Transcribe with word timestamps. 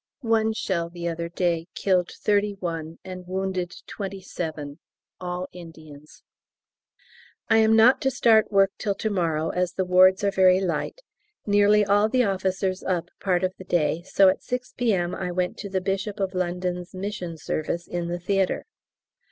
One 0.25 0.51
shell 0.53 0.89
the 0.89 1.07
other 1.07 1.29
day 1.29 1.67
killed 1.75 2.09
thirty 2.09 2.53
one 2.59 2.97
and 3.05 3.27
wounded 3.27 3.75
twenty 3.85 4.19
seven 4.19 4.79
all 5.19 5.47
Indians. 5.51 6.23
I 7.49 7.57
am 7.57 7.75
not 7.75 8.01
to 8.01 8.09
start 8.09 8.51
work 8.51 8.71
till 8.79 8.95
to 8.95 9.09
morrow, 9.11 9.49
as 9.51 9.73
the 9.73 9.85
wards 9.85 10.23
are 10.23 10.31
very 10.31 10.59
light; 10.59 11.01
nearly 11.45 11.85
all 11.85 12.09
the 12.09 12.23
officers 12.23 12.81
up 12.83 13.09
part 13.19 13.43
of 13.43 13.53
the 13.59 13.63
day, 13.63 14.01
so 14.01 14.27
at 14.27 14.41
6 14.41 14.73
P.M. 14.75 15.13
I 15.13 15.31
went 15.31 15.57
to 15.59 15.69
the 15.69 15.81
Bishop 15.81 16.19
of 16.19 16.33
London's 16.33 16.95
mission 16.95 17.37
service 17.37 17.87
in 17.87 18.07
the 18.07 18.17
theatre. 18.19 18.65